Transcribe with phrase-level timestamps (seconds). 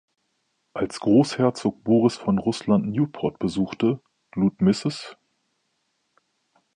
[0.73, 4.01] Als Großherzog Boris von Russland Newport besuchte,
[4.33, 5.15] lud Mrs.